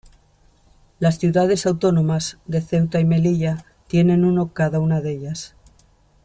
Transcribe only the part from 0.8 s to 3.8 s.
Las ciudades autónomas de Ceuta y Melilla